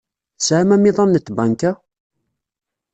[0.37, 1.71] Tesɛam amiḍan n tbanka?